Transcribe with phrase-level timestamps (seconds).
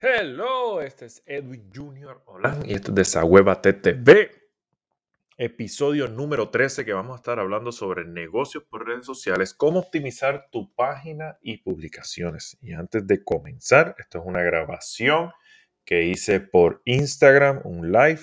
[0.00, 4.30] Hello, este es Edwin Junior Hola, y esto es de Sahueva TTV,
[5.36, 10.50] episodio número 13 que vamos a estar hablando sobre negocios por redes sociales, cómo optimizar
[10.52, 12.56] tu página y publicaciones.
[12.60, 15.32] Y antes de comenzar, esto es una grabación
[15.84, 18.22] que hice por Instagram, un live,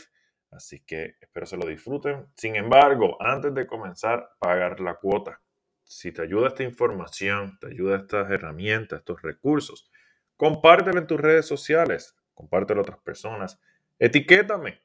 [0.52, 2.26] así que espero se lo disfruten.
[2.38, 5.42] Sin embargo, antes de comenzar, pagar la cuota.
[5.84, 9.92] Si te ayuda esta información, te ayuda estas herramientas, estos recursos,
[10.38, 13.60] Compártelo en tus redes sociales, compártelo a otras personas,
[14.00, 14.82] etiquétame.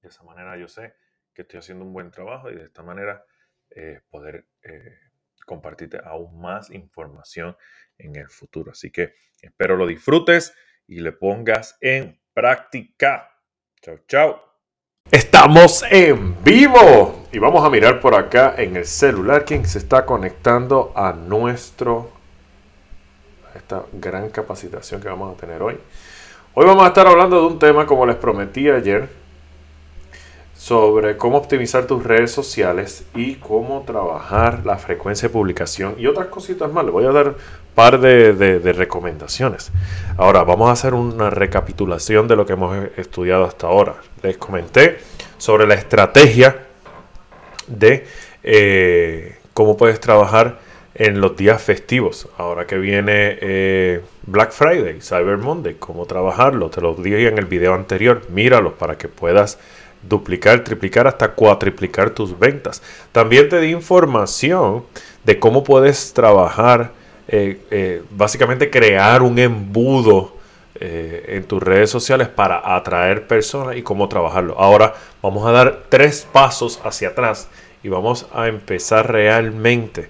[0.00, 0.94] De esa manera yo sé
[1.32, 3.24] que estoy haciendo un buen trabajo y de esta manera
[3.70, 4.98] eh, poder eh,
[5.46, 7.56] compartirte aún más información
[7.98, 8.72] en el futuro.
[8.72, 10.54] Así que espero lo disfrutes
[10.86, 13.30] y le pongas en práctica.
[13.80, 14.54] Chao, chao.
[15.10, 20.06] Estamos en vivo y vamos a mirar por acá en el celular quien se está
[20.06, 22.10] conectando a nuestro
[23.54, 25.78] esta gran capacitación que vamos a tener hoy.
[26.54, 29.08] Hoy vamos a estar hablando de un tema, como les prometí ayer,
[30.56, 36.28] sobre cómo optimizar tus redes sociales y cómo trabajar la frecuencia de publicación y otras
[36.28, 36.84] cositas más.
[36.84, 37.34] Les voy a dar un
[37.74, 39.72] par de, recomendaciones.
[40.16, 43.96] Ahora, vamos a hacer una recapitulación de lo que hemos estudiado hasta ahora.
[44.22, 44.98] Les comenté
[45.38, 46.66] sobre la estrategia
[47.66, 48.06] de
[48.42, 50.63] eh, cómo puedes trabajar
[50.94, 52.28] en los días festivos.
[52.38, 57.46] Ahora que viene eh, Black Friday, Cyber Monday, cómo trabajarlo, te lo dije en el
[57.46, 59.58] video anterior, míralos para que puedas
[60.02, 62.82] duplicar, triplicar, hasta cuatriplicar tus ventas.
[63.10, 64.84] También te di información
[65.24, 66.92] de cómo puedes trabajar,
[67.26, 70.32] eh, eh, básicamente crear un embudo
[70.76, 74.58] en tus redes sociales para atraer personas y cómo trabajarlo.
[74.58, 77.48] Ahora vamos a dar tres pasos hacia atrás
[77.84, 80.08] y vamos a empezar realmente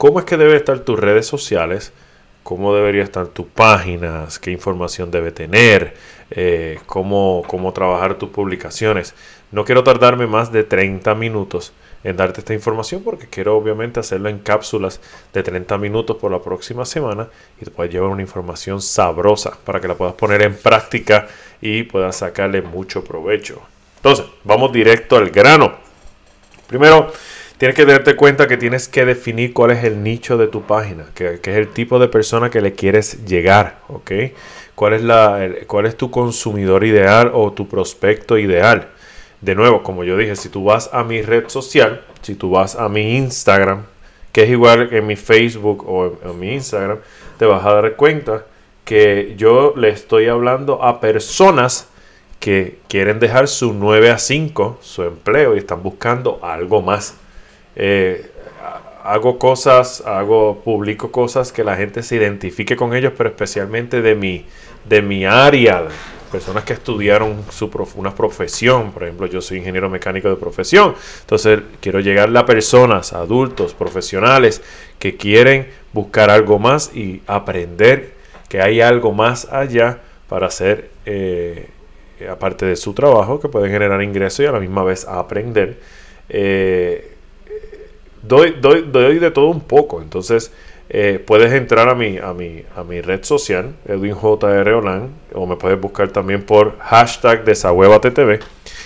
[0.00, 1.92] cómo es que debe estar tus redes sociales,
[2.42, 5.92] cómo debería estar tus páginas, qué información debe tener,
[6.30, 9.14] eh, cómo, cómo trabajar tus publicaciones.
[9.52, 14.30] No quiero tardarme más de 30 minutos en darte esta información porque quiero obviamente hacerlo
[14.30, 15.02] en cápsulas
[15.34, 17.28] de 30 minutos por la próxima semana
[17.60, 21.28] y te puedes llevar una información sabrosa para que la puedas poner en práctica
[21.60, 23.60] y puedas sacarle mucho provecho.
[23.96, 25.74] Entonces, vamos directo al grano.
[26.66, 27.12] Primero,
[27.60, 31.04] tienes que darte cuenta que tienes que definir cuál es el nicho de tu página,
[31.14, 34.12] que, es el tipo de persona que le quieres llegar, ¿ok?
[34.74, 38.88] ¿Cuál es, la, ¿Cuál es tu consumidor ideal o tu prospecto ideal?
[39.42, 42.76] De nuevo, como yo dije, si tú vas a mi red social, si tú vas
[42.76, 43.82] a mi Instagram,
[44.32, 47.00] que es igual que en mi Facebook o en mi Instagram,
[47.38, 48.46] te vas a dar cuenta
[48.86, 51.88] que yo le estoy hablando a personas
[52.38, 57.19] que quieren dejar su 9 a 5, su empleo, y están buscando algo más.
[57.82, 58.30] Eh,
[59.02, 64.14] hago cosas, hago, publico cosas que la gente se identifique con ellos, pero especialmente de
[64.14, 64.44] mi,
[64.86, 65.84] de mi área,
[66.30, 71.60] personas que estudiaron su una profesión, por ejemplo, yo soy ingeniero mecánico de profesión, entonces
[71.80, 74.60] quiero llegarle a personas, adultos, profesionales
[74.98, 78.12] que quieren buscar algo más y aprender
[78.50, 81.70] que hay algo más allá para hacer, eh,
[82.30, 85.78] aparte de su trabajo, que pueden generar ingresos y a la misma vez aprender.
[86.28, 87.16] Eh,
[88.22, 90.02] doy, doy, doy de todo un poco.
[90.02, 90.52] Entonces,
[90.88, 94.74] eh, puedes entrar a mi, a, mi, a mi red social, Edwin J.R.
[94.74, 98.40] Olan, o me puedes buscar también por hashtag TTV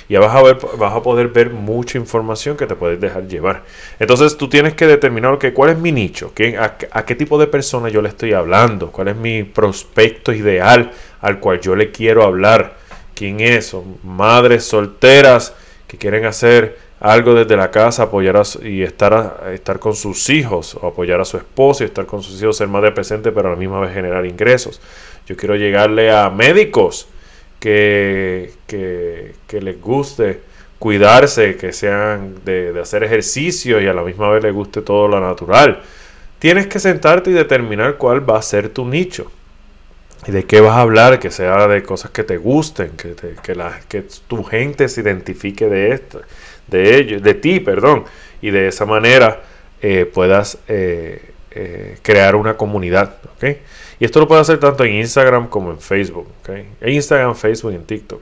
[0.09, 3.63] y vas a, ver, vas a poder ver mucha información que te puedes dejar llevar.
[3.99, 7.89] Entonces tú tienes que determinar que cuál es mi nicho, a, qué tipo de persona
[7.89, 12.77] yo le estoy hablando, cuál es mi prospecto ideal al cual yo le quiero hablar,
[13.15, 15.55] quién es, madres solteras
[15.87, 20.87] que quieren hacer algo desde la casa, apoyar y estar, estar con sus hijos, o
[20.87, 23.59] apoyar a su esposo y estar con sus hijos, ser de presente, pero a la
[23.59, 24.81] misma vez generar ingresos.
[25.27, 27.07] Yo quiero llegarle a médicos
[27.61, 30.41] que, que, les guste
[30.79, 35.07] cuidarse, que sean de, de, hacer ejercicio y a la misma vez les guste todo
[35.07, 35.83] lo natural.
[36.39, 39.31] Tienes que sentarte y determinar cuál va a ser tu nicho.
[40.27, 43.55] Y de qué vas a hablar, que sea de cosas que te gusten, que, que,
[43.55, 46.23] la, que tu gente se identifique de esto
[46.67, 48.05] de ellos, de ti, perdón,
[48.41, 49.43] y de esa manera
[49.81, 51.21] eh, puedas eh,
[51.51, 53.45] eh, crear una comunidad, ¿ok?
[54.01, 56.49] Y esto lo puedes hacer tanto en Instagram como en Facebook, ¿ok?
[56.81, 58.21] En Instagram, Facebook y en TikTok.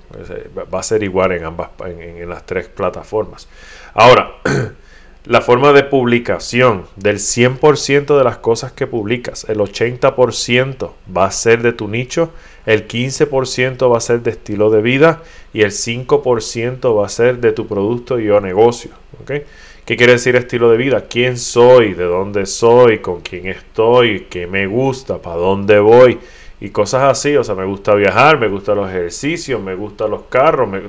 [0.72, 3.48] Va a ser igual en ambas, en, las tres plataformas.
[3.94, 4.32] Ahora,
[5.24, 11.30] la forma de publicación del 100% de las cosas que publicas, el 80% va a
[11.30, 12.32] ser de tu nicho,
[12.66, 15.22] el 15% va a ser de estilo de vida
[15.52, 18.90] y el 5% va a ser de tu producto y o negocio.
[19.26, 21.06] ¿Qué quiere decir estilo de vida?
[21.08, 21.94] ¿Quién soy?
[21.94, 22.98] ¿De dónde soy?
[22.98, 24.26] ¿Con quién estoy?
[24.30, 25.18] ¿Qué me gusta?
[25.18, 26.18] ¿Para dónde voy?
[26.62, 27.36] y cosas así.
[27.36, 30.80] O sea, me gusta viajar, me gustan los ejercicios, me gustan los carros, me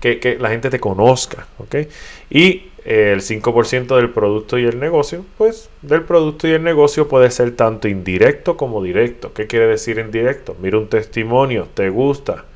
[0.00, 1.76] que, la gente te conozca, ¿ok?
[2.30, 7.30] Y el 5% del producto y el negocio, pues del producto y el negocio puede
[7.30, 9.32] ser tanto indirecto como directo.
[9.32, 10.56] ¿Qué quiere decir indirecto?
[10.60, 12.46] Mira un testimonio, te gusta,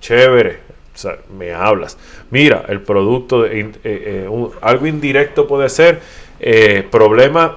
[0.00, 0.58] chévere,
[1.34, 1.96] me hablas.
[2.30, 4.28] Mira, el producto, eh, eh,
[4.60, 6.00] algo indirecto puede ser
[6.90, 7.56] problema,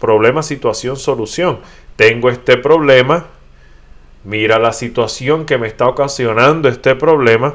[0.00, 1.60] problema, situación, solución.
[1.94, 3.26] Tengo este problema,
[4.24, 7.54] mira la situación que me está ocasionando este problema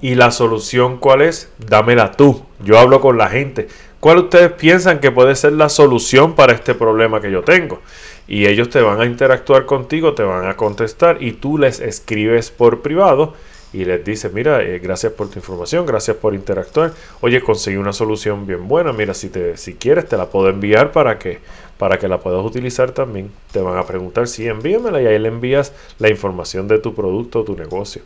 [0.00, 2.47] y la solución cuál es, dámela tú.
[2.60, 3.68] Yo hablo con la gente.
[4.00, 7.80] ¿Cuál ustedes piensan que puede ser la solución para este problema que yo tengo?
[8.26, 12.50] Y ellos te van a interactuar contigo, te van a contestar y tú les escribes
[12.50, 13.34] por privado
[13.72, 16.92] y les dices, mira, eh, gracias por tu información, gracias por interactuar.
[17.20, 20.92] Oye, conseguí una solución bien buena, mira, si, te, si quieres te la puedo enviar
[20.92, 21.38] para que,
[21.76, 23.30] para que la puedas utilizar también.
[23.52, 27.40] Te van a preguntar, sí, envíamela y ahí le envías la información de tu producto
[27.40, 28.02] o tu negocio.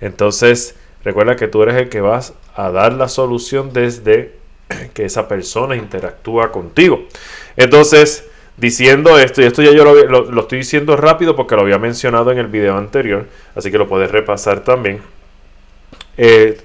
[0.00, 0.74] Entonces,
[1.04, 4.32] Recuerda que tú eres el que vas a dar la solución desde
[4.94, 7.06] que esa persona interactúa contigo.
[7.56, 12.30] Entonces, diciendo esto, y esto ya yo lo, estoy diciendo rápido porque lo había mencionado
[12.32, 15.00] en el video anterior, así que lo puedes repasar también.
[16.16, 16.60] Eh,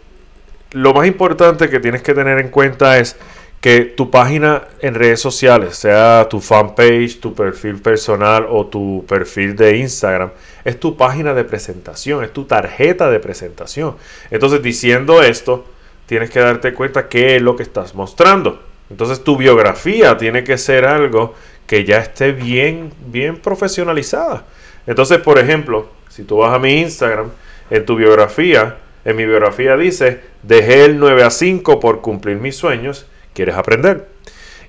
[0.71, 3.17] lo más importante que tienes que tener en cuenta es
[3.61, 9.55] que tu página en redes sociales, sea tu fanpage, tu perfil personal o tu perfil
[9.55, 10.31] de Instagram,
[10.63, 13.95] es tu página de presentación, es tu tarjeta de presentación.
[14.31, 15.65] Entonces, diciendo esto,
[16.05, 18.63] tienes que darte cuenta qué es lo que estás mostrando.
[18.89, 21.35] Entonces, tu biografía tiene que ser algo
[21.67, 24.45] que ya esté bien, bien profesionalizada.
[24.87, 27.29] Entonces, por ejemplo, si tú vas a mi Instagram,
[27.69, 32.55] en tu biografía, en mi biografía dice, dejé el 9 a 5 por cumplir mis
[32.55, 34.07] sueños quieres aprender.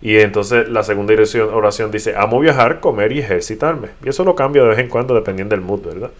[0.02, 1.14] Y entonces la segunda
[1.52, 3.88] oración dice, amo viajar, comer y ejercitarme.
[4.04, 6.10] Y eso lo cambio de vez en cuando dependiendo del mood, ¿verdad?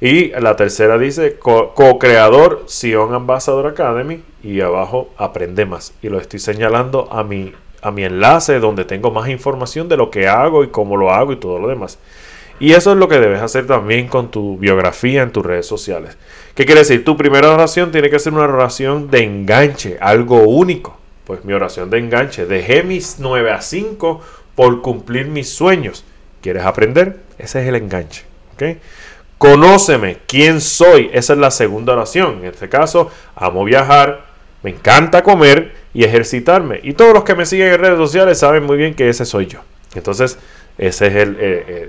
[0.00, 4.22] Y la tercera dice, co-creador Sion Ambassador Academy.
[4.42, 5.94] Y abajo, aprende más.
[6.02, 7.52] Y lo estoy señalando a mi,
[7.82, 11.32] a mi enlace donde tengo más información de lo que hago y cómo lo hago
[11.32, 11.98] y todo lo demás.
[12.58, 16.18] Y eso es lo que debes hacer también con tu biografía en tus redes sociales.
[16.54, 17.04] ¿Qué quiere decir?
[17.06, 20.99] Tu primera oración tiene que ser una oración de enganche, algo único
[21.30, 22.44] pues mi oración de enganche.
[22.44, 24.20] Dejé mis 9 a 5
[24.56, 26.04] por cumplir mis sueños.
[26.42, 27.20] ¿Quieres aprender?
[27.38, 28.24] Ese es el enganche.
[29.38, 31.08] Conóceme, quién soy.
[31.12, 32.38] Esa es la segunda oración.
[32.40, 34.26] En este caso, amo viajar,
[34.64, 36.80] me encanta comer y ejercitarme.
[36.82, 39.46] Y todos los que me siguen en redes sociales saben muy bien que ese soy
[39.46, 39.60] yo.
[39.94, 40.36] Entonces,
[40.78, 41.36] ese es el,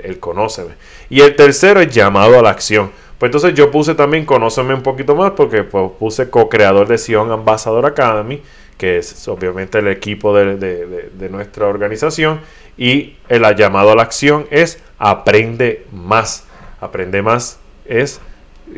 [0.03, 0.73] el, conóceme.
[1.09, 2.91] Y el tercero es llamado a la acción.
[3.17, 7.31] Pues entonces yo puse también conóceme un poquito más porque pues, puse co-creador de Sion
[7.31, 8.39] Ambassador Academy
[8.81, 12.39] que es obviamente el equipo de, nuestra organización,
[12.79, 16.47] y el llamado a la acción es aprende más.
[16.79, 18.19] Aprende más es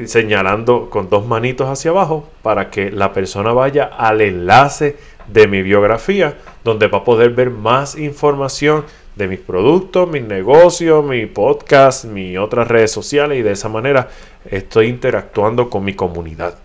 [0.05, 4.97] señalando con dos manitos hacia abajo para que la persona vaya al enlace
[5.29, 6.35] de mi biografía,
[6.65, 8.83] donde va a poder ver más información
[9.15, 14.09] de mis productos, mis negocios, mi podcast, mis otras redes sociales y de esa manera
[14.51, 16.57] estoy interactuando con mi comunidad.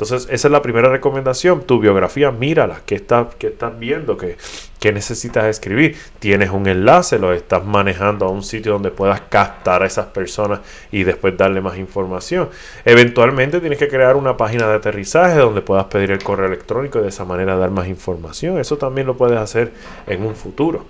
[0.00, 1.64] Entonces, esa es la primera recomendación.
[1.64, 2.80] Tu biografía, mírala.
[2.86, 4.16] ¿Qué estás, estás viendo?
[4.16, 4.38] ¿Qué,
[4.78, 5.94] ¿Qué, necesitas escribir?
[6.18, 10.60] Tienes un enlace, lo estás manejando a un sitio donde puedas captar a esas personas
[10.90, 12.48] y después darle más información.
[12.86, 17.02] Eventualmente tienes que crear una página de aterrizaje donde puedas pedir el correo electrónico y
[17.02, 18.58] de esa manera dar más información.
[18.58, 19.70] Eso también lo puedes hacer
[20.06, 20.86] en un futuro.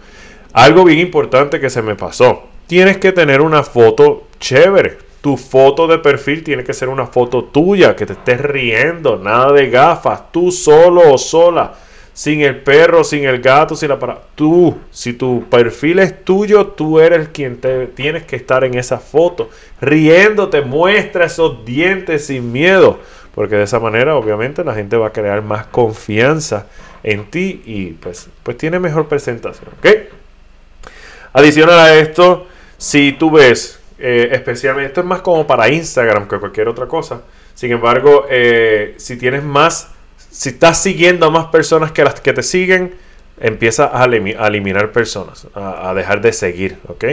[0.52, 2.44] Algo bien importante que se me pasó.
[2.68, 7.44] Tienes que tener una foto chévere tu foto de perfil tiene que ser una foto
[7.44, 11.74] tuya, que te estés riendo, nada de gafas, tú solo o sola,
[12.12, 14.20] sin el perro, sin el gato, sin la para.
[14.34, 18.98] Tú, si tu perfil es tuyo, tú eres quien te tienes que estar en esa
[18.98, 19.50] foto,
[19.80, 22.98] riéndote, muestra esos dientes sin miedo,
[23.34, 26.66] porque de esa manera, obviamente, la gente va a crear más confianza
[27.02, 29.86] en ti y pues, pues tiene mejor presentación, ¿ok?
[31.32, 32.46] Adicional a esto,
[32.76, 37.22] si tú ves eh, especialmente, esto es más como para Instagram que cualquier otra cosa.
[37.54, 39.90] Sin embargo, eh, si tienes más,
[40.30, 42.94] si estás siguiendo a más personas que las que te siguen,
[43.38, 47.04] empieza a, eliminar personas, a, dejar de seguir, ¿ok?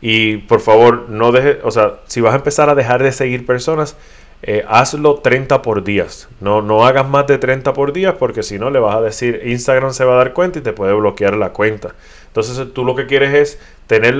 [0.00, 3.44] Y por favor, no dejes, o sea, si vas a empezar a dejar de seguir
[3.46, 3.96] personas,
[4.42, 6.28] eh, hazlo 30 por días.
[6.40, 9.40] No, no hagas más de 30 por días porque si no le vas a decir,
[9.44, 11.94] Instagram se va a dar cuenta y te puede bloquear la cuenta.
[12.26, 14.16] Entonces tú lo que quieres es tener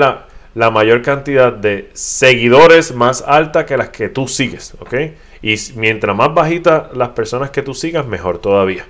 [0.55, 4.95] la mayor cantidad de seguidores más alta que las que tú sigues, ¿ok?
[5.43, 8.87] Y mientras más bajita las personas que tú sigas, mejor todavía.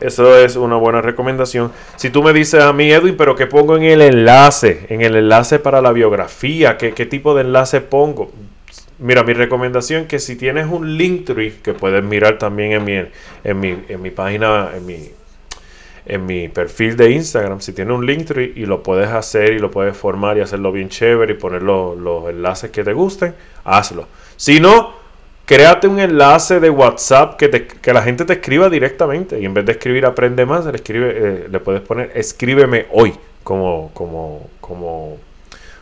[0.00, 1.72] Eso es una buena recomendación.
[1.96, 4.86] Si tú me dices a mí, Edwin, pero ¿qué pongo en el enlace?
[4.88, 8.30] En el enlace para la biografía, ¿qué, qué tipo de enlace pongo?
[8.98, 13.02] Mira, mi recomendación es que si tienes un Linktree, que puedes mirar también en mi,
[13.44, 15.10] en mi, en mi página, en mi,
[16.06, 19.70] en mi perfil de Instagram, si tienes un Linktree y lo puedes hacer y lo
[19.70, 23.34] puedes formar y hacerlo bien chévere y poner los, los enlaces que te gusten,
[23.64, 24.06] hazlo.
[24.36, 25.04] Si no,
[25.46, 29.38] Créate un enlace de WhatsApp que, te, que, la gente te escriba directamente.
[29.38, 33.12] Y en vez de escribir aprende más, le, escribe, eh, le puedes poner escríbeme hoy
[33.42, 35.18] como, como, como,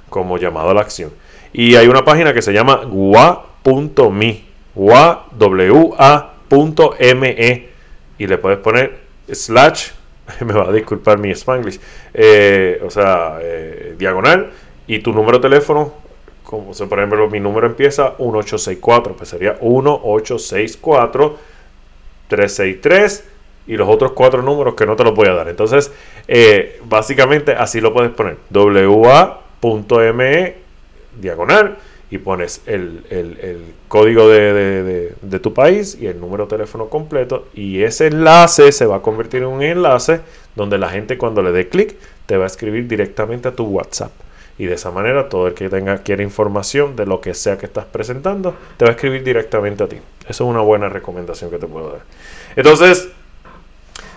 [0.09, 1.13] como llamado a la acción.
[1.53, 4.45] Y hay una página que se llama gua.me.
[4.75, 5.29] Gua.me.
[8.19, 8.99] Y le puedes poner
[9.31, 9.91] slash,
[10.45, 11.81] me va a disculpar mi spanglish,
[12.15, 14.51] eh, o sea, eh, diagonal,
[14.87, 16.03] y tu número de teléfono
[16.53, 21.39] como por ejemplo mi número empieza 1864, pues sería 1864
[22.29, 23.25] 363
[23.69, 25.49] y los otros cuatro números que no te los voy a dar.
[25.49, 25.93] Entonces,
[26.29, 28.37] eh, básicamente así lo puedes poner.
[28.51, 30.55] wa.me
[31.21, 31.77] diagonal
[32.13, 33.03] y pones el,
[33.89, 38.85] código de, de, tu país y el número de teléfono completo y ese enlace se
[38.85, 40.21] va a convertir en un enlace
[40.55, 44.13] donde la gente cuando le dé clic te va a escribir directamente a tu WhatsApp.
[44.59, 47.65] Y de esa manera todo el que tenga quiere información de lo que sea que
[47.65, 49.97] estás presentando, te va a escribir directamente a ti.
[50.29, 52.03] Eso es una buena recomendación que te puedo dar.
[52.57, 53.09] Entonces,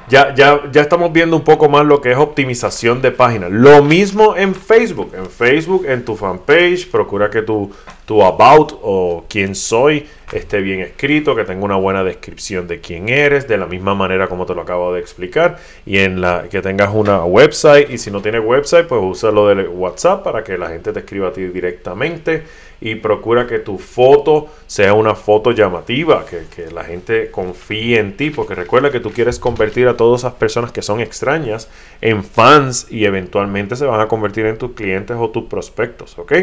[0.07, 3.51] ya, ya, ya estamos viendo un poco más lo que es optimización de páginas.
[3.51, 5.11] Lo mismo en Facebook.
[5.15, 7.71] En Facebook, en tu fanpage, procura que tu,
[8.05, 13.09] tu about o quién soy esté bien escrito, que tenga una buena descripción de quién
[13.09, 16.61] eres, de la misma manera como te lo acabo de explicar, y en la que
[16.61, 20.57] tengas una website, y si no tienes website, pues usa lo de WhatsApp para que
[20.57, 22.43] la gente te escriba a ti directamente
[22.81, 28.17] y procura que tu foto sea una foto llamativa, que, que, la gente confíe en
[28.17, 31.69] ti, porque recuerda que tú quieres convertir a todas esas personas que son extrañas
[32.01, 36.33] en fans y eventualmente se van a convertir en tus clientes o tus prospectos, ¿ok?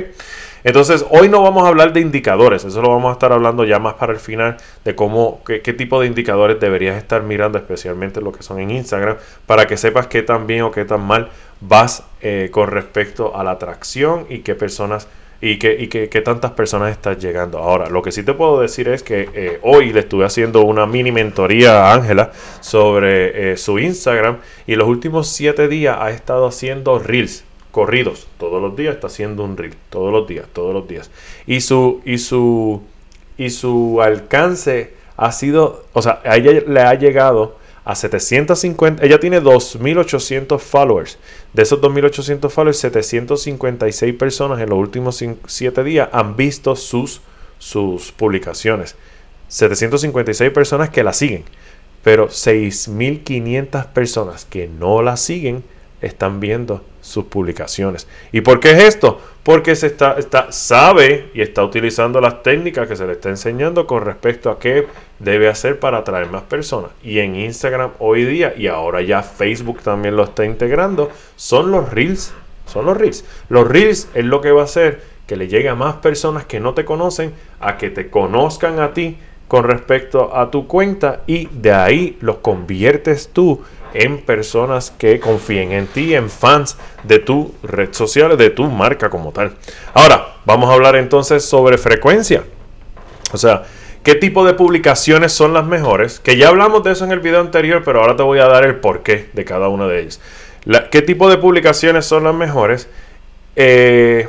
[0.64, 3.78] Entonces, hoy no vamos a hablar de indicadores, eso lo vamos a estar hablando ya
[3.78, 8.30] más para el final, de cómo, qué, tipo de indicadores deberías estar mirando, especialmente lo
[8.30, 9.16] que son en Instagram,
[9.46, 13.42] para que sepas qué tan bien o qué tan mal vas eh, con respecto a
[13.42, 15.08] la atracción y qué personas
[15.40, 17.58] y qué y qué tantas personas estás llegando.
[17.58, 20.86] Ahora, lo que sí te puedo decir es que eh, hoy le estuve haciendo una
[20.86, 24.38] mini mentoría a Ángela sobre eh, su Instagram
[24.68, 29.42] y los últimos siete días ha estado haciendo reels corridos todos los días está haciendo
[29.42, 31.10] un reel todos los días todos los días.
[31.46, 32.82] Y su y su
[33.36, 39.18] y su alcance ha sido o sea a ella le ha llegado a 750 ella
[39.18, 41.18] tiene 2800 followers.
[41.52, 47.22] De esos 2800 followers 756 personas en los últimos 7 días han visto sus
[47.58, 48.94] sus publicaciones.
[49.48, 51.44] 756 personas que la siguen
[52.02, 55.64] pero 6500 personas que no la siguen
[56.00, 58.08] están viendo sus publicaciones.
[58.30, 59.20] ¿Y por qué es esto?
[59.42, 63.86] Porque se está, está, sabe y está utilizando las técnicas que se le está enseñando
[63.86, 64.86] con respecto a qué
[65.18, 66.92] debe hacer para atraer más personas.
[67.02, 71.90] Y en Instagram hoy día, y ahora ya Facebook también lo está integrando, son los
[71.90, 72.32] reels.
[72.66, 73.24] Son los reels.
[73.50, 76.60] Los reels es lo que va a hacer que le llegue a más personas que
[76.60, 79.18] no te conocen a que te conozcan a ti
[79.48, 83.60] con respecto a tu cuenta y de ahí los conviertes tú
[83.94, 89.10] en personas que confíen en ti, en fans de tu red social, de tu marca
[89.10, 89.54] como tal.
[89.94, 92.44] Ahora, vamos a hablar entonces sobre frecuencia.
[93.32, 93.64] O sea,
[94.02, 96.20] ¿qué tipo de publicaciones son las mejores?
[96.20, 98.64] Que ya hablamos de eso en el video anterior, pero ahora te voy a dar
[98.64, 100.20] el porqué de cada una de ellas.
[100.90, 102.88] ¿Qué tipo de publicaciones son las mejores?
[103.56, 104.28] Eh,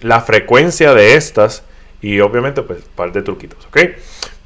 [0.00, 1.62] la frecuencia de estas
[2.02, 3.78] y obviamente pues un par de truquitos, ¿ok?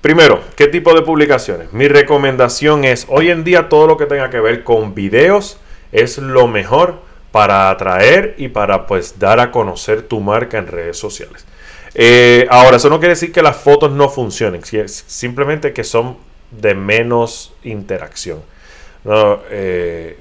[0.05, 1.73] Primero, ¿qué tipo de publicaciones?
[1.73, 5.57] Mi recomendación es, hoy en día todo lo que tenga que ver con videos
[5.93, 6.97] es lo mejor
[7.33, 11.47] para atraer y para pues dar a conocer tu marca en redes sociales.
[11.95, 16.19] Eh, ahora, eso no quiere decir que las fotos no funcionen, simplemente que son
[16.51, 18.43] de menos interacción.
[19.51, 20.19] Eh,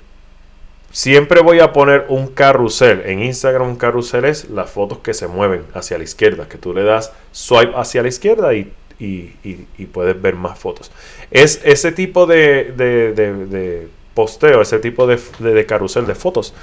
[0.93, 3.01] siempre voy a poner un carrusel.
[3.05, 6.73] En Instagram un carrusel es las fotos que se mueven hacia la izquierda, que tú
[6.73, 8.71] le das swipe hacia la izquierda y
[9.03, 10.91] y, puedes ver más fotos.
[11.31, 16.53] Es ese tipo de, posteo, ese tipo de, carrusel de fotos,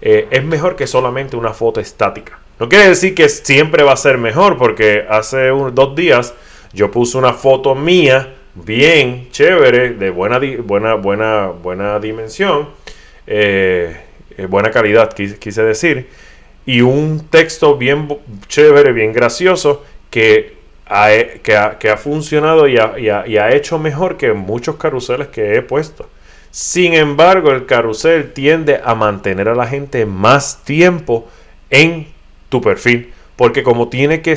[0.00, 2.38] eh, es mejor que solamente una foto estática.
[2.58, 6.34] No quiere decir que siempre va a ser mejor, porque hace dos días
[6.72, 12.68] yo puse una foto mía, bien chévere, de buena, buena, buena, buena dimensión,
[13.26, 13.96] eh,
[14.36, 16.08] eh, buena calidad, quise decir,
[16.66, 18.08] y un texto bien
[18.48, 20.59] chévere, bien gracioso, que
[21.42, 26.08] que, ha, funcionado y ha, hecho mejor que muchos carruseles que he puesto.
[26.50, 31.28] Sin embargo, el carrusel tiende a mantener a la gente más tiempo
[31.70, 32.08] en
[32.48, 33.12] tu perfil.
[33.36, 34.36] Porque como tiene que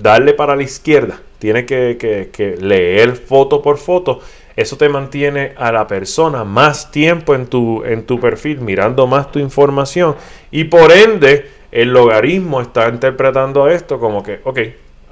[0.00, 4.20] darle para la izquierda, tiene que, leer foto por foto,
[4.56, 9.30] eso te mantiene a la persona más tiempo en tu, en tu perfil, mirando más
[9.30, 10.16] tu información.
[10.50, 14.58] Y por ende, el logaritmo está interpretando esto como que, ok,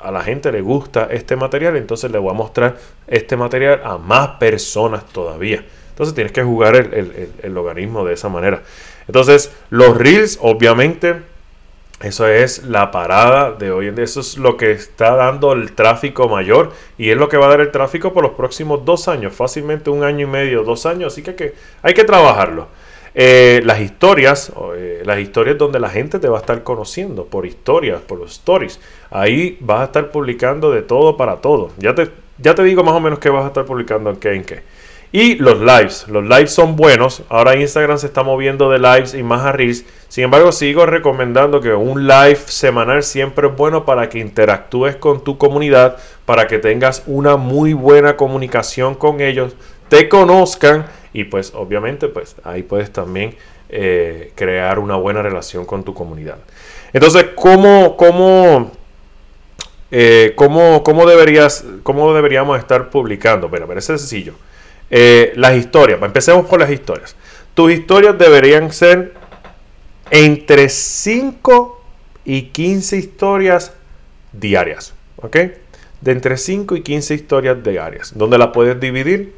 [0.03, 2.77] a la gente le gusta este material, entonces le voy a mostrar
[3.07, 5.65] este material a más personas todavía.
[5.91, 8.63] Entonces tienes que jugar el, logaritmo de esa manera.
[9.09, 11.17] Entonces, los reels, obviamente,
[12.01, 14.05] eso es la parada de hoy en día.
[14.05, 17.49] Eso es lo que está dando el tráfico mayor y es lo que va a
[17.49, 21.13] dar el tráfico por los próximos dos años, fácilmente un año y medio, dos años.
[21.13, 22.69] Así que, hay que trabajarlo.
[23.15, 27.47] Eh, las historias, eh, las historias donde la gente te va a estar conociendo por
[27.47, 28.81] historias, por los stories.
[29.11, 31.71] Ahí vas a estar publicando de todo para todo.
[31.79, 34.35] Ya te, ya te digo más o menos qué vas a estar publicando en qué,
[34.35, 34.63] en qué.
[35.11, 36.07] Y los lives.
[36.09, 37.23] Los lives son buenos.
[37.31, 39.87] Ahora Instagram se está moviendo de lives y más a reels.
[40.09, 45.25] Sin embargo, sigo recomendando que un live semanal siempre es bueno para que interactúes con
[45.25, 45.97] tu comunidad,
[46.27, 49.57] para que tengas una muy buena comunicación con ellos,
[49.89, 53.35] te conozcan y pues obviamente pues ahí puedes también
[53.71, 56.39] eh, crear una buena relación con tu comunidad.
[56.93, 58.73] Entonces, ¿cómo, cómo,
[59.91, 63.49] eh, cómo, cómo deberías, cómo deberíamos estar publicando?
[63.49, 64.35] Bueno, pero es sencillo.
[64.91, 67.15] Eh, las historias, empecemos por las historias.
[67.53, 69.13] Tus historias deberían ser
[70.11, 71.85] entre 5
[72.25, 73.73] y 15 historias
[74.33, 74.95] diarias.
[75.17, 75.37] ¿Ok?
[76.01, 78.17] De entre 5 y 15 historias diarias.
[78.17, 79.35] Donde las puedes dividir,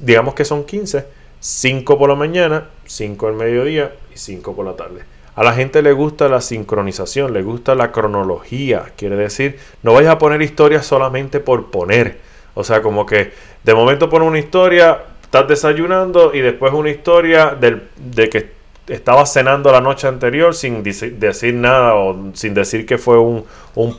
[0.00, 1.18] digamos que son 15.
[1.40, 5.02] 5 por la mañana, 5 al mediodía y 5 por la tarde.
[5.36, 8.92] A la gente le gusta la sincronización, le gusta la cronología.
[8.96, 12.18] Quiere decir, no vayas a poner historias solamente por poner.
[12.54, 13.30] O sea, como que
[13.62, 19.70] de momento pone una historia, estás desayunando y después una historia de que estabas cenando
[19.70, 23.44] la noche anterior sin decir nada o sin decir que fue un,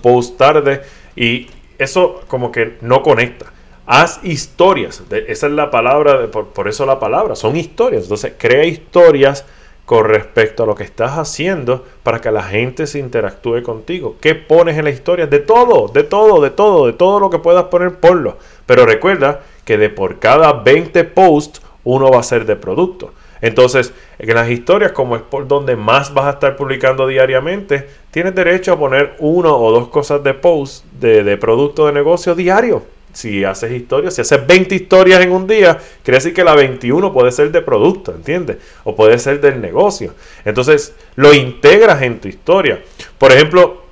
[0.02, 0.82] post tarde.
[1.16, 3.46] Y eso como que no conecta.
[3.92, 5.02] Haz historias.
[5.10, 8.04] esa es la palabra, por, por, eso la palabra, son historias.
[8.04, 9.46] Entonces, crea historias
[9.84, 14.16] con respecto a lo que estás haciendo para que la gente se interactúe contigo.
[14.22, 15.26] ¿Qué pones en la historia?
[15.26, 18.38] De todo, de todo, de todo, de todo lo que puedas poner, ponlo.
[18.68, 23.12] Pero recuerda que de por cada 20 posts, uno va a ser de producto.
[23.42, 28.36] Entonces, en las historias, como es por donde más vas a estar publicando diariamente, tienes
[28.36, 32.84] derecho a poner uno o dos cosas de post de, de producto de negocio diario
[33.20, 37.12] si haces historias, si haces 20 historias en un día, quiere decir que la 21
[37.12, 38.58] puede ser de producto, ¿entiendes?
[38.86, 40.16] O puede ser del negocio.
[40.46, 42.82] Entonces, lo integras en tu historia.
[43.18, 43.84] Por ejemplo,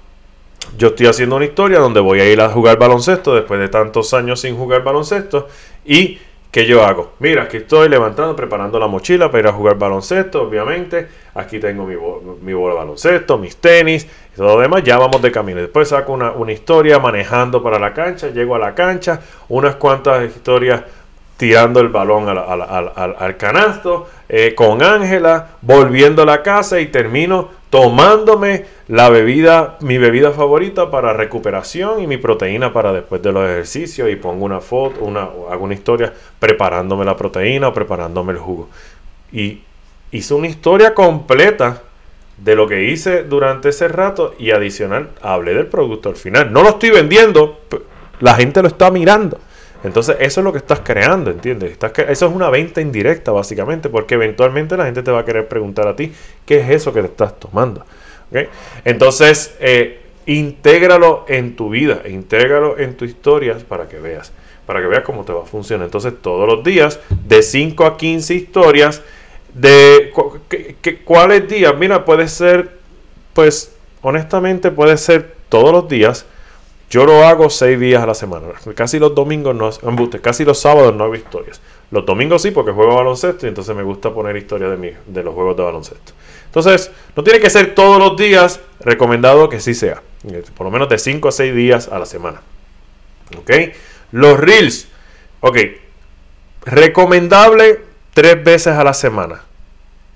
[0.77, 4.13] yo estoy haciendo una historia donde voy a ir a jugar baloncesto después de tantos
[4.13, 5.49] años sin jugar baloncesto
[5.85, 6.19] y
[6.51, 7.13] ¿Qué yo hago?
[7.19, 11.07] Mira, aquí estoy levantando, preparando la mochila para ir a jugar baloncesto, obviamente.
[11.35, 11.95] Aquí tengo mi,
[12.41, 14.81] mi bola de baloncesto, mis tenis y todo lo demás.
[14.83, 15.59] Ya vamos de camino.
[15.59, 18.29] Después saco una, historia manejando para la cancha.
[18.29, 20.83] Llego a la cancha, unas cuantas historias
[21.37, 28.65] tirando el balón al, canasto, eh, con Ángela, volviendo a la casa y termino tomándome
[28.87, 34.09] la bebida, mi bebida favorita para recuperación y mi proteína para después de los ejercicios
[34.09, 38.69] y pongo una foto, una, hago una historia preparándome la proteína o preparándome el jugo.
[39.31, 39.61] Y
[40.11, 41.83] hice una historia completa
[42.37, 46.51] de lo que hice durante ese rato y adicional hablé del producto al final.
[46.51, 47.59] No lo estoy vendiendo,
[48.21, 49.39] la gente lo está mirando.
[49.83, 51.77] Entonces eso es lo que estás creando, ¿entiendes?
[52.09, 55.87] Eso es una venta indirecta básicamente, porque eventualmente la gente te va a querer preguntar
[55.87, 56.11] a ti
[56.45, 57.85] qué es eso que te estás tomando.
[58.83, 64.31] Entonces, eh, intégralo en tu vida, intégralo en tu historias para que veas,
[64.65, 65.85] para que veas cómo te va a funcionar.
[65.85, 69.01] Entonces, todos los días, de 5 a 15 historias,
[69.53, 70.11] de
[71.05, 72.77] cuáles días, mira, puede ser,
[73.33, 76.25] pues, honestamente puede ser todos los días
[76.89, 78.47] yo lo hago seis días a la semana.
[78.75, 79.69] Casi los domingos no,
[80.21, 81.59] casi los sábados no hago historias.
[81.91, 85.33] Los domingos sí, porque juego baloncesto y entonces me gusta poner historias de, de los
[85.33, 86.13] juegos de baloncesto.
[86.45, 90.01] Entonces, no tiene que ser todos los días, recomendado que sí sea.
[90.55, 92.41] Por lo menos de 5 a 6 días a la semana.
[93.37, 93.51] ¿Ok?
[94.11, 94.87] Los reels.
[95.41, 95.57] Ok.
[96.65, 97.81] Recomendable
[98.13, 99.43] tres veces a la semana.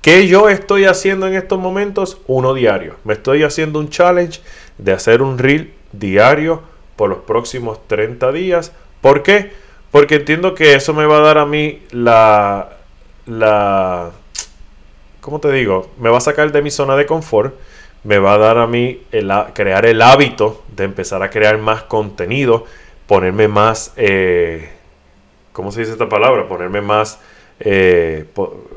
[0.02, 2.18] ¿Qué yo estoy haciendo en estos momentos?
[2.28, 2.96] Uno diario.
[3.04, 4.42] Me estoy haciendo un challenge
[4.78, 6.62] de hacer un reel diario
[6.96, 8.72] por los próximos 30 días.
[9.02, 9.52] ¿Por qué?
[9.92, 12.78] Porque entiendo que eso me va a dar a mí la...
[13.26, 14.12] la
[15.20, 15.90] ¿Cómo te digo?
[16.00, 17.56] Me va a sacar de mi zona de confort.
[18.04, 21.84] Me va a dar a mí el, crear el hábito de empezar a crear más
[21.84, 22.66] contenido.
[23.08, 23.94] Ponerme más...
[23.98, 24.70] Eh,
[25.54, 26.48] ¿Cómo se dice esta palabra?
[26.48, 27.20] Ponerme más...
[27.60, 28.26] eh,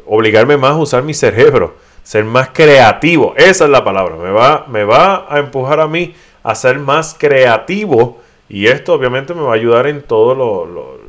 [0.07, 3.35] obligarme más a usar mi cerebro, ser más creativo.
[3.37, 4.17] Esa es la palabra.
[4.17, 6.15] Me va, me va a empujar a mí
[6.45, 10.37] a ser más creativo y esto obviamente me va a ayudar en todos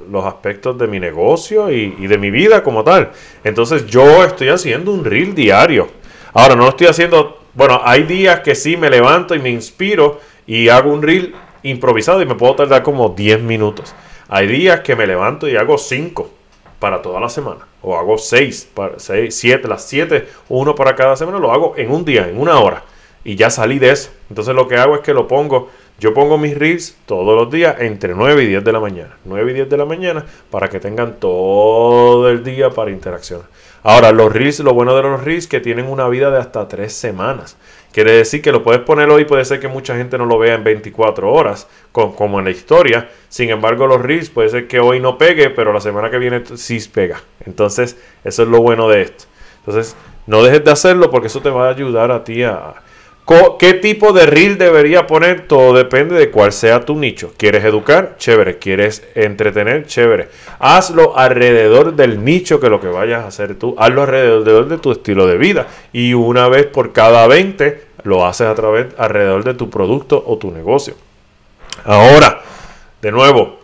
[0.10, 3.12] los aspectos de mi negocio y, de mi vida como tal.
[3.44, 5.90] Entonces yo estoy haciendo un reel diario.
[6.34, 10.20] Ahora no lo estoy haciendo, bueno, hay días que sí me levanto y me inspiro
[10.48, 13.94] y hago un reel improvisado y me puedo tardar como 10 minutos.
[14.30, 16.30] Hay días que me levanto y hago 5
[16.80, 17.68] para toda la semana.
[17.82, 18.70] O hago 6,
[19.30, 22.84] 7, las 7, uno para cada semana, lo hago en un día, en una hora.
[23.26, 24.12] Y ya salí de eso.
[24.30, 27.76] Entonces lo que hago es que lo pongo, yo pongo mis reels todos los días
[27.80, 29.18] entre 9 y 10 de la mañana.
[29.26, 33.48] 9 y 10 de la mañana para que tengan todo el día para interaccionar.
[33.82, 36.92] Ahora, los reels, lo bueno de los reels que tienen una vida de hasta 3
[36.92, 37.58] semanas.
[37.92, 40.56] Quiere decir que lo puedes poner hoy, puede ser que mucha gente no lo vea
[40.56, 43.10] en 24 horas, como en la historia.
[43.30, 46.44] Sin embargo, los reels puede ser que hoy no pegue, pero la semana que viene
[46.56, 47.22] sí pega.
[47.46, 49.26] Entonces, eso es lo bueno de esto.
[49.60, 49.96] Entonces,
[50.28, 52.74] no dejes de hacerlo porque eso te va a ayudar a ti a,
[53.58, 55.48] ¿Qué tipo de reel debería poner?
[55.48, 57.34] Todo depende de cuál sea tu nicho.
[57.38, 58.18] ¿Quieres educar?
[58.20, 58.60] Chévere.
[58.60, 59.88] ¿Quieres entretener?
[59.88, 60.30] Chévere.
[60.60, 63.76] Hazlo alrededor del nicho que lo que vayas a hacer tú.
[63.80, 65.68] Hazlo alrededor de tu estilo de vida.
[65.92, 70.38] Y una vez por cada 20 lo haces a través alrededor de tu producto o
[70.38, 70.94] tu negocio.
[71.84, 72.44] Ahora,
[73.02, 73.60] de nuevo,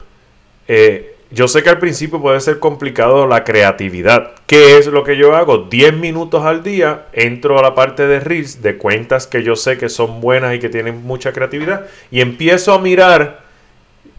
[0.68, 4.34] eh, yo sé que al principio puede ser complicado la creatividad.
[4.48, 5.60] ¿Qué es lo que yo hago?
[5.60, 9.78] 10 minutos al día entro a la parte de Reels, de cuentas que yo sé
[9.78, 13.42] que son buenas y que tienen mucha creatividad, y empiezo a mirar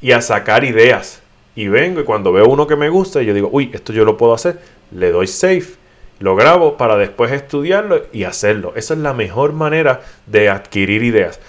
[0.00, 1.22] y a sacar ideas.
[1.54, 4.16] Y vengo y cuando veo uno que me gusta, yo digo, uy, esto yo lo
[4.16, 4.58] puedo hacer,
[4.90, 5.66] le doy save,
[6.18, 8.72] lo grabo para después estudiarlo y hacerlo.
[8.74, 11.40] Esa es la mejor manera de adquirir ideas.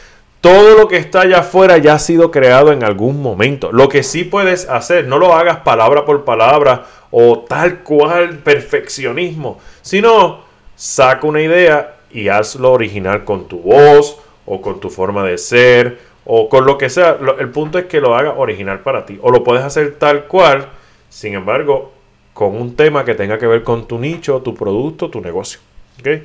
[0.44, 3.72] Todo lo que está allá afuera ya ha sido creado en algún momento.
[3.72, 9.62] Lo que sí puedes hacer, no lo hagas palabra por palabra o tal cual perfeccionismo,
[9.82, 10.42] sino
[10.76, 16.00] saca una idea y hazlo original con tu voz o con tu forma de ser
[16.26, 17.18] o con lo que sea.
[17.40, 19.18] El punto es que lo haga original para ti.
[19.22, 20.68] O lo puedes hacer tal cual,
[21.08, 21.94] sin embargo,
[22.34, 25.62] con un tema que tenga que ver con tu nicho, tu producto, tu negocio.
[26.02, 26.22] ¿Okay?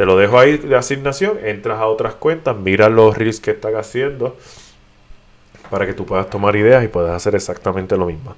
[0.00, 3.76] Te lo dejo ahí de asignación, entras a otras cuentas, mira los reels que están
[3.76, 4.34] haciendo
[5.68, 8.34] para que tú puedas tomar ideas y puedas hacer exactamente lo mismo.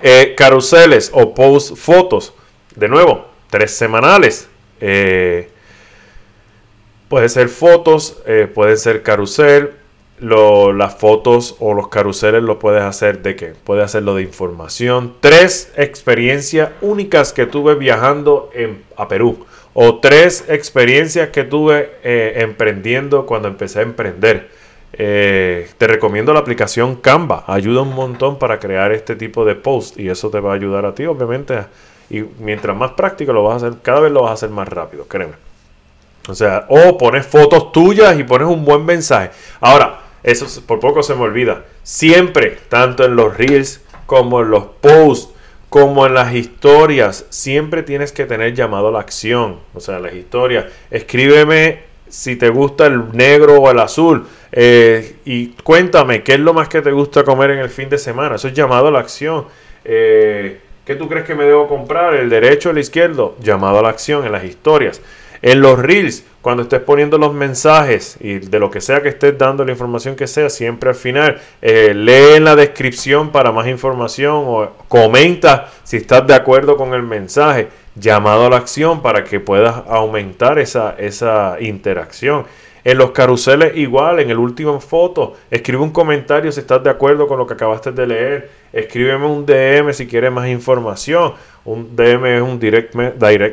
[0.00, 2.32] Eh, caruseles o post fotos,
[2.74, 4.48] de nuevo, tres semanales.
[4.80, 5.50] Eh,
[7.10, 9.72] puede ser fotos, eh, puede ser carusel.
[10.18, 13.52] las fotos o los caruseles lo puedes hacer de qué?
[13.64, 15.12] Puedes hacerlo de información.
[15.20, 18.50] Tres experiencias únicas que tuve viajando
[18.96, 19.44] a Perú
[19.78, 24.48] o tres experiencias que tuve eh, emprendiendo cuando empecé a emprender.
[24.94, 27.44] Eh, te recomiendo la aplicación Canva.
[27.46, 30.86] Ayuda un montón para crear este tipo de post y eso te va a ayudar
[30.86, 31.58] a ti, obviamente.
[32.08, 34.66] Y mientras más práctico lo vas a hacer, cada vez lo vas a hacer más
[34.66, 35.34] rápido, créeme.
[36.26, 39.30] O sea, o pones fotos tuyas y pones un buen mensaje.
[39.60, 41.66] Ahora, eso por poco se me olvida.
[41.82, 45.34] Siempre, tanto en los reels como en los posts,
[45.68, 49.58] como en las historias, siempre tienes que tener llamado a la acción.
[49.74, 54.26] O sea, las historias, escríbeme si te gusta el negro o el azul.
[54.52, 57.98] Eh, y cuéntame, ¿qué es lo más que te gusta comer en el fin de
[57.98, 58.36] semana?
[58.36, 59.46] Eso es llamado a la acción.
[59.84, 62.14] Eh, ¿Qué tú crees que me debo comprar?
[62.14, 63.36] ¿El derecho o el izquierdo?
[63.40, 65.00] Llamado a la acción en las historias.
[65.46, 69.38] En los reels, cuando estés poniendo los mensajes y de lo que sea que estés
[69.38, 73.68] dando la información que sea, siempre al final eh, lee en la descripción para más
[73.68, 79.22] información o comenta si estás de acuerdo con el mensaje, llamado a la acción para
[79.22, 82.44] que puedas aumentar esa, esa interacción.
[82.82, 87.28] En los caruseles igual, en el último foto, escribe un comentario si estás de acuerdo
[87.28, 88.50] con lo que acabaste de leer.
[88.72, 91.34] Escríbeme un DM si quieres más información.
[91.64, 92.94] Un DM es un direct,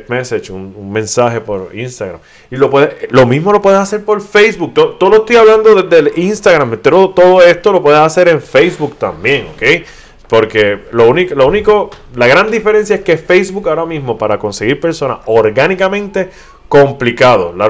[0.08, 2.20] message, un, mensaje por Instagram.
[2.50, 4.72] Y lo, puedes, lo mismo lo puedes hacer por Facebook.
[4.74, 8.96] Todo, lo estoy hablando desde el Instagram, pero todo esto lo puedes hacer en Facebook
[8.96, 9.86] también, ¿ok?
[10.28, 14.78] Porque lo único, lo único, la gran diferencia es que Facebook ahora mismo para conseguir
[14.78, 16.30] personas orgánicamente
[16.68, 17.54] complicado.
[17.56, 17.66] La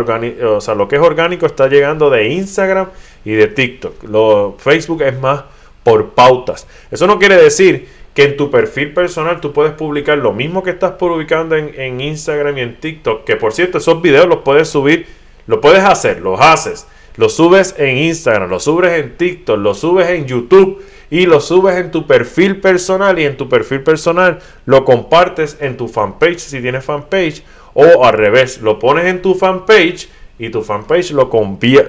[0.49, 2.89] o sea, lo que es orgánico está llegando de Instagram
[3.25, 4.05] y de TikTok.
[4.05, 5.45] Lo, Facebook es más
[5.85, 6.67] por pautas.
[6.91, 10.71] Eso no quiere decir que en tu perfil personal tú puedes publicar lo mismo que
[10.71, 13.25] estás publicando en, Instagram y en TikTok.
[13.25, 15.07] Que por cierto, esos videos los puedes subir,
[15.47, 16.87] lo puedes hacer, los haces.
[17.17, 21.77] Los subes en Instagram, los subes en TikTok, los subes en YouTube y lo subes
[21.77, 26.61] en tu perfil personal y en tu perfil personal lo compartes en tu fanpage si
[26.61, 31.31] tienes fanpage o al revés, lo pones en tu fanpage y tu fanpage lo,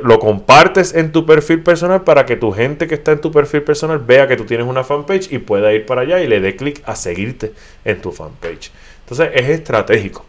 [0.03, 3.63] lo compartes en tu perfil personal para que tu gente que está en tu perfil
[3.63, 6.55] personal vea que tú tienes una fanpage y pueda ir para allá y le dé
[6.55, 7.53] clic a seguirte
[7.83, 8.71] en tu fanpage.
[9.01, 10.25] Entonces es estratégico.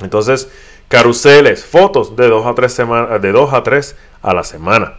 [0.00, 0.50] Entonces,
[0.88, 4.94] caruseles, fotos de 2 a 3 semanas, de 2 a 3 a la semana.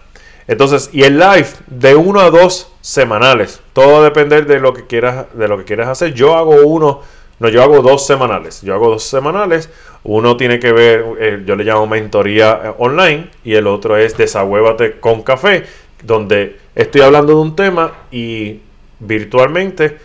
[0.47, 3.62] Entonces, y el live de 1 a 2 semanales.
[3.73, 6.13] Todo va a depender de lo que quieras, de lo que quieras hacer.
[6.13, 7.02] Yo hago uno,
[7.39, 8.62] no, yo hago dos semanales.
[8.62, 9.69] Yo hago dos semanales.
[10.04, 14.17] Uno tiene que ver, eh, yo le llamo mentoría eh, online y el otro es
[14.17, 15.63] desahuévate con café,
[16.04, 18.60] donde estoy hablando de un tema y
[18.99, 19.97] virtualmente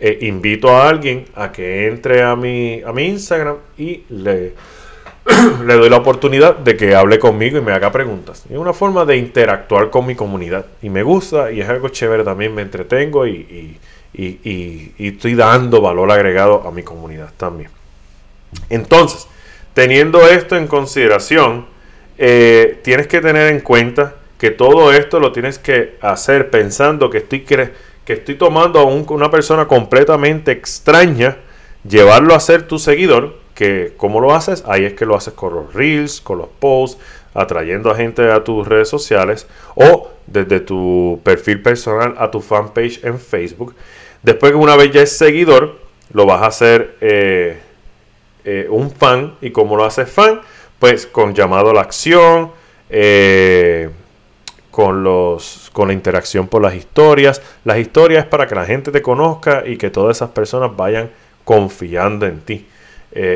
[0.00, 4.54] eh, invito a alguien a que entre a mi, a mi Instagram y le,
[5.66, 8.44] le doy la oportunidad de que hable conmigo y me haga preguntas.
[8.48, 10.66] Es una forma de interactuar con mi comunidad.
[10.82, 13.76] Y me gusta y es algo chévere también, me entretengo y,
[14.14, 17.70] estoy dando valor agregado a mi comunidad también.
[18.70, 19.26] Entonces,
[19.74, 21.66] teniendo esto en consideración,
[22.16, 27.18] eh, tienes que tener en cuenta que todo esto lo tienes que hacer pensando que
[27.18, 27.72] estoy, que
[28.06, 31.36] estoy tomando a una persona completamente extraña,
[31.88, 35.52] llevarlo a ser tu seguidor que cómo lo haces, ahí es que lo haces con
[35.52, 37.02] los reels, con los posts,
[37.34, 43.04] atrayendo a gente a tus redes sociales o desde tu perfil personal a tu fanpage
[43.04, 43.74] en Facebook.
[44.28, 45.78] Después que una vez ya es seguidor,
[46.12, 47.58] lo vas a hacer eh,
[48.44, 49.36] eh, un fan.
[49.40, 50.42] ¿Y cómo lo haces fan?
[50.78, 52.50] Pues con llamado a la acción,
[52.90, 53.88] eh,
[54.70, 57.40] con, los, con la interacción por las historias.
[57.64, 61.08] Las historias para que la gente te conozca y que todas esas personas vayan
[61.46, 62.66] confiando en ti.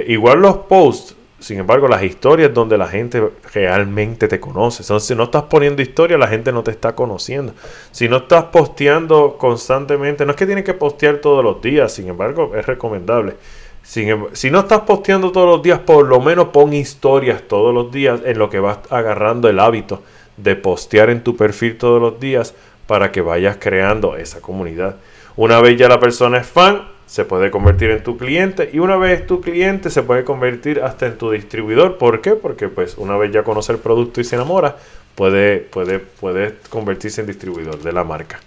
[0.08, 4.84] Igual los posts, sin embargo, las historias donde la gente realmente te conoce.
[4.84, 7.52] Entonces, si no estás poniendo historia, la gente no te está conociendo.
[7.90, 12.08] Si no estás posteando constantemente, no es que tienes que postear todos los días, sin
[12.08, 13.34] embargo, es recomendable.
[13.82, 14.04] si
[14.50, 18.38] no estás posteando todos los días, por lo menos pon historias todos los días en
[18.38, 20.02] lo que vas agarrando el hábito
[20.36, 22.54] de postear en tu perfil todos los días
[22.86, 24.96] para que vayas creando esa comunidad.
[25.34, 28.96] Una vez ya la persona es fan, se puede convertir en tu cliente y una
[28.96, 31.98] vez tu cliente se puede convertir hasta en tu distribuidor.
[31.98, 32.30] ¿Por qué?
[32.30, 34.78] Porque pues una vez ya conoce el producto y se enamora,
[35.14, 38.40] puede, puede, puede convertirse en distribuidor de la marca.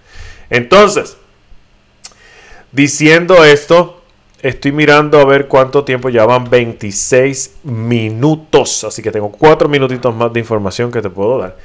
[0.49, 1.15] Entonces,
[2.71, 4.01] diciendo esto,
[4.41, 10.15] estoy mirando a ver cuánto tiempo ya van 26 minutos, así que tengo 4 minutitos
[10.15, 11.55] más de información que te puedo dar.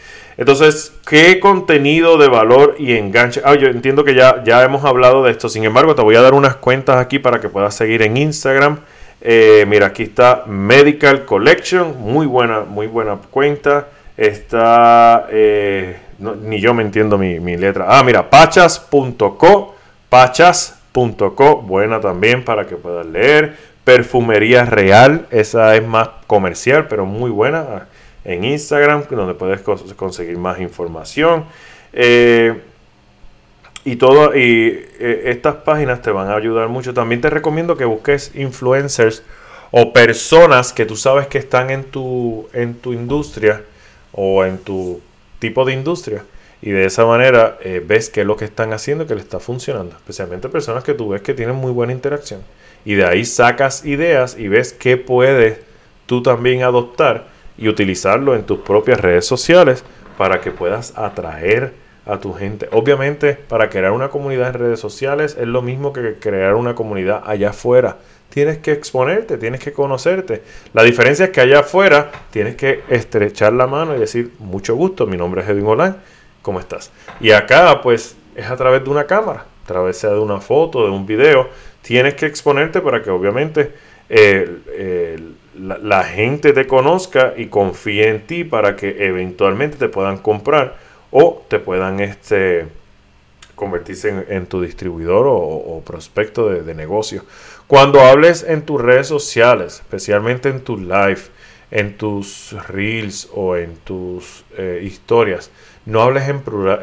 [0.40, 3.42] Entonces, ¿qué contenido de valor y enganche?
[3.44, 5.50] Ah, yo entiendo que ya, ya hemos hablado de esto.
[5.50, 8.78] Sin embargo, te voy a dar unas cuentas aquí para que puedas seguir en Instagram.
[9.20, 11.94] Eh, mira, aquí está Medical Collection.
[12.00, 13.88] Muy buena, muy buena cuenta.
[14.16, 15.26] Está...
[15.28, 17.84] Eh, ni yo me entiendo mi, mi letra.
[17.90, 19.74] Ah, mira, pachas.co.
[20.08, 21.56] Pachas.co.
[21.56, 23.58] Buena también para que puedas leer.
[23.84, 25.26] Perfumería Real.
[25.30, 27.88] Esa es más comercial, pero muy buena
[28.24, 31.44] en Instagram, donde puedes conseguir más información.
[31.92, 32.60] Eh,
[33.84, 36.92] y todo, y eh, estas páginas te van a ayudar mucho.
[36.92, 39.22] También te recomiendo que busques influencers
[39.70, 43.62] o personas que tú sabes que están en tu, en tu industria
[44.12, 45.00] o en tu
[45.38, 46.24] tipo de industria.
[46.62, 49.40] Y de esa manera eh, ves qué es lo que están haciendo que le está
[49.40, 49.96] funcionando.
[49.96, 52.42] Especialmente personas que tú ves que tienen muy buena interacción.
[52.84, 55.58] Y de ahí sacas ideas y ves qué puedes
[56.04, 57.28] tú también adoptar
[57.60, 59.84] y utilizarlo en tus propias redes sociales
[60.18, 61.72] para que puedas atraer
[62.06, 62.68] a tu gente.
[62.72, 67.22] Obviamente, para crear una comunidad en redes sociales es lo mismo que crear una comunidad
[67.24, 67.98] allá afuera.
[68.30, 70.42] Tienes que exponerte, tienes que conocerte.
[70.72, 75.06] La diferencia es que allá afuera tienes que estrechar la mano y decir, mucho gusto,
[75.06, 75.96] mi nombre es Edwin Olan,
[76.40, 76.90] ¿cómo estás?
[77.20, 80.90] Y acá, pues, es a través de una cámara, a través de una foto, de
[80.90, 81.48] un video.
[81.82, 83.72] Tienes que exponerte para que obviamente
[85.60, 90.76] la, gente te conozca y confíe en ti para que eventualmente te puedan comprar
[91.10, 92.66] o te puedan este,
[93.54, 97.24] convertirse en, tu distribuidor o, prospecto de, negocio.
[97.66, 101.20] Cuando hables en tus redes sociales, especialmente en tu live,
[101.70, 105.50] en tus reels o en tus eh, historias,
[105.86, 106.80] no hables en plural,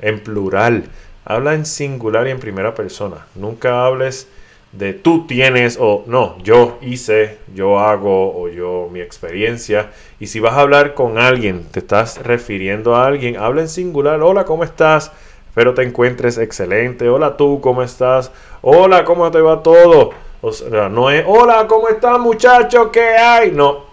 [0.00, 0.84] en plural,
[1.24, 3.26] habla en singular y en primera persona.
[3.34, 4.28] Nunca hables
[4.76, 9.90] de tú tienes o no, yo hice, yo hago o yo mi experiencia.
[10.18, 14.20] Y si vas a hablar con alguien, te estás refiriendo a alguien, habla en singular,
[14.22, 15.12] hola, ¿cómo estás?
[15.46, 18.32] Espero te encuentres excelente, hola tú, ¿cómo estás?
[18.62, 20.10] Hola, ¿cómo te va todo?
[20.40, 22.90] O sea, no es, hola, ¿cómo estás muchacho?
[22.90, 23.52] ¿Qué hay?
[23.52, 23.84] No,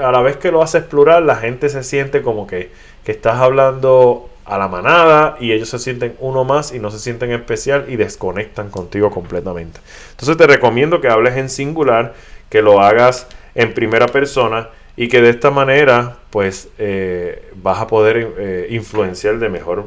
[0.00, 2.70] a la vez que lo haces plural, la gente se siente como que,
[3.04, 6.98] que estás hablando a la manada y ellos se sienten uno más y no se
[6.98, 9.80] sienten especial y desconectan contigo completamente.
[10.10, 12.14] Entonces te recomiendo que hables en singular,
[12.48, 17.86] que lo hagas en primera persona y que de esta manera pues eh, vas a
[17.86, 19.86] poder eh, influenciar de mejor,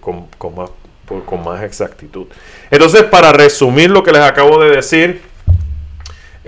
[0.00, 0.70] con, más,
[1.24, 2.26] con más exactitud.
[2.70, 5.22] Entonces para resumir lo que les acabo de decir,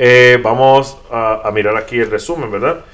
[0.02, 2.84] Eh, vamos a, mirar aquí el resumen, ¿verdad?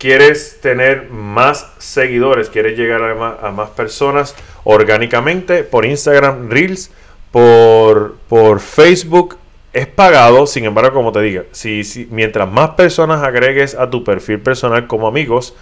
[0.00, 4.34] Quieres tener más seguidores, quieres llegar a más, personas
[4.64, 6.90] orgánicamente por Instagram Reels,
[7.30, 9.36] por, por Facebook
[9.74, 14.02] es pagado, sin embargo, como te diga, si, si, mientras más personas agregues a tu
[14.02, 15.54] perfil personal como amigos,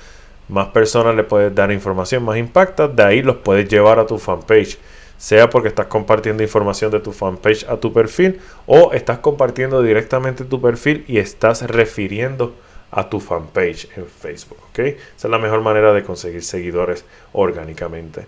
[0.48, 4.18] más personas le puedes dar información más impacta, de ahí los puedes llevar a tu
[4.18, 4.78] fanpage.
[5.18, 10.44] Sea porque estás compartiendo información de tu fanpage a tu perfil o estás compartiendo directamente
[10.44, 12.54] tu perfil y estás refiriendo
[12.90, 14.58] a tu fanpage en Facebook.
[14.70, 14.78] ¿ok?
[14.78, 14.96] Esa
[15.28, 18.26] es la mejor manera de conseguir seguidores orgánicamente.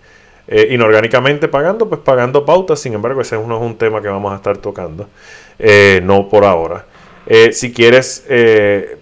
[0.49, 4.33] Eh, inorgánicamente pagando, pues pagando pautas, sin embargo, ese no es un tema que vamos
[4.33, 5.09] a estar tocando,
[5.59, 6.87] eh, no por ahora.
[7.27, 8.27] Eh, si quieres,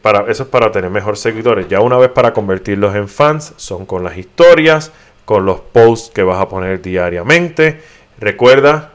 [0.03, 1.69] para, eso es para tener mejores seguidores.
[1.69, 4.93] Ya una vez para convertirlos en fans, son con las historias,
[5.25, 7.81] con los posts que vas a poner diariamente.
[8.19, 8.93] Recuerda,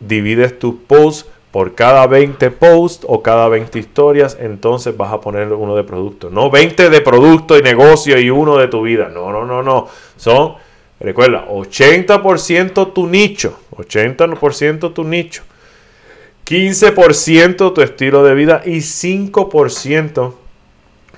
[0.00, 5.52] divides tus posts por cada 20 posts o cada 20 historias, entonces vas a poner
[5.52, 6.28] uno de producto.
[6.28, 9.08] No 20 de producto y negocio y uno de tu vida.
[9.08, 9.86] No, no, no, no.
[10.16, 10.56] Son
[10.98, 15.44] Recuerda, 80% tu nicho, 80% tu nicho,
[16.44, 20.34] 15% tu estilo de vida y 5%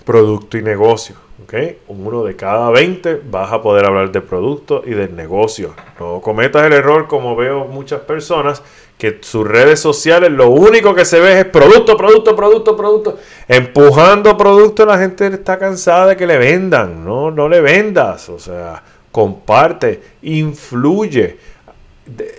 [0.05, 1.16] producto y negocio.
[1.42, 1.79] ¿Okay?
[1.88, 5.75] Uno de cada 20 vas a poder hablar de producto y del negocio.
[5.99, 8.62] No cometas el error como veo muchas personas
[8.99, 13.18] que sus redes sociales lo único que se ve es producto, producto, producto, producto.
[13.46, 17.05] Empujando producto, la gente está cansada de que le vendan.
[17.05, 18.29] No, no le vendas.
[18.31, 21.38] O sea, comparte, influye.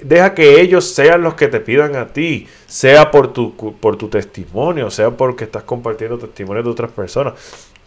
[0.02, 4.08] Deja que ellos sean los que te pidan a ti, sea por tu, por tu
[4.08, 7.34] testimonio, sea porque estás compartiendo testimonios de otras personas,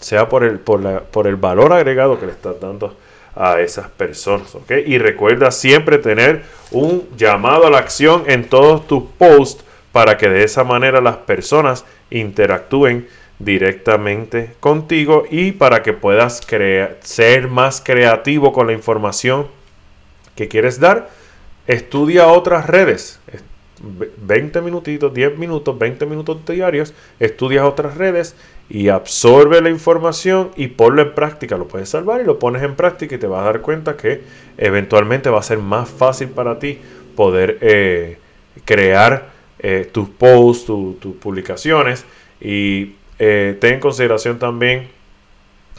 [0.01, 2.97] sea por el, por, la, por el valor agregado que le estás dando
[3.35, 4.57] a esas personas.
[4.87, 10.29] Y recuerda siempre tener un llamado a la acción en todos tus posts para que
[10.29, 13.09] de esa manera las personas interactúen
[13.39, 16.41] directamente contigo y para que puedas
[17.01, 19.49] ser más creativo con la información
[20.37, 21.09] que quieres dar,
[21.67, 23.19] estudia otras redes.
[23.83, 28.37] 20 minutitos, 10 minutos, 20 minutos diarios, estudias otras redes
[28.71, 31.59] y absorbe la información y ponlo en práctica.
[31.59, 34.23] Lo puedes salvar y lo pones en práctica y te vas a dar cuenta que
[34.57, 36.79] eventualmente va a ser más fácil para ti
[37.17, 38.19] poder eh,
[38.65, 42.05] crear eh, tus posts, tus publicaciones
[42.41, 44.89] y eh, ten en consideración también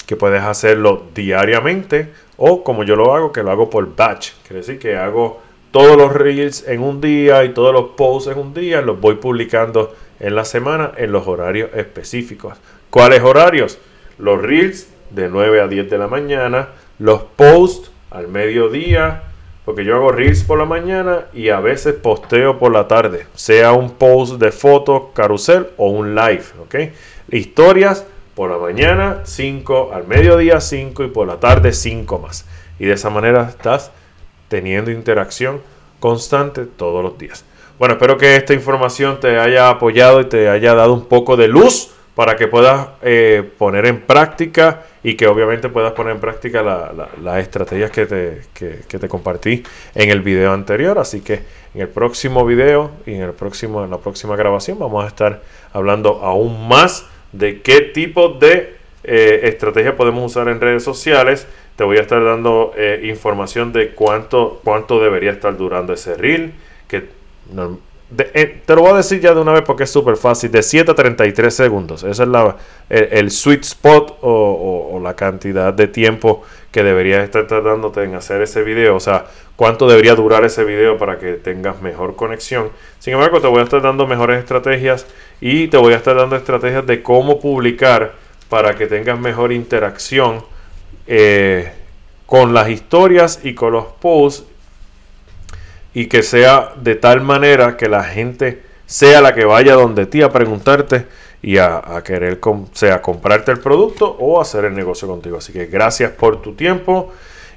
[0.05, 4.31] que puedes hacerlo diariamente o como yo lo hago, que lo hago por batch.
[4.45, 8.37] Quiere decir que hago todos los reels en un día y todos los posts en
[8.37, 12.57] un día, los voy publicando en la semana en los horarios específicos.
[12.91, 13.79] ¿Cuáles horarios?
[14.17, 16.67] Los reels de 9 a 10 de la mañana,
[16.99, 19.23] los posts al mediodía,
[19.63, 23.71] porque yo hago reels por la mañana y a veces posteo por la tarde, sea
[23.71, 26.75] un post de foto, carrusel o un live, ¿ok?
[27.29, 32.45] Historias por la mañana 5, al mediodía 5 y por la tarde 5 más.
[32.77, 33.91] Y de esa manera estás
[34.49, 35.61] teniendo interacción
[36.01, 37.45] constante todos los días.
[37.79, 41.47] Bueno, espero que esta información te haya apoyado y te haya dado un poco de
[41.47, 46.61] luz para que puedas eh, poner en práctica y que obviamente puedas poner en práctica
[46.61, 49.63] las estrategias que te, que te, compartí
[49.95, 50.99] en el video anterior.
[50.99, 51.41] Así que
[51.73, 55.41] en el próximo video y en, el próximo, en la próxima grabación vamos a estar
[55.73, 61.47] hablando aún más de qué tipo de eh, estrategia podemos usar en redes sociales.
[61.75, 66.53] Te voy a estar dando eh, información de cuánto, cuánto debería estar durando ese reel.
[66.87, 67.05] Que
[68.17, 70.51] eh, te lo voy a decir ya de una vez porque es súper fácil.
[70.51, 72.03] De 7 a 33 segundos.
[72.03, 72.57] Ese es la,
[72.89, 78.63] el, sweet spot o, la cantidad de tiempo que deberías estar tratándote en hacer ese
[78.63, 78.95] video.
[78.95, 82.69] O sea, cuánto debería durar ese video para que tengas mejor conexión.
[82.99, 85.05] Sin embargo, te voy a estar dando mejores estrategias
[85.39, 88.13] y te voy a estar dando estrategias de cómo publicar
[88.49, 90.43] para que tengas mejor interacción
[91.07, 91.71] eh,
[92.25, 94.50] con las historias y con los posts
[95.93, 100.21] y que sea de tal manera que la gente sea la que vaya donde ti
[100.21, 101.05] a preguntarte
[101.41, 102.39] y a, querer
[102.73, 105.37] sea comprarte el producto o hacer el negocio contigo.
[105.37, 107.11] Así que gracias por tu tiempo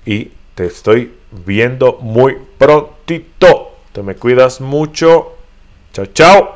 [0.07, 1.13] y te estoy
[1.45, 3.73] viendo muy prontito.
[3.93, 5.35] Te me cuidas mucho.
[5.93, 6.55] Chao, chao.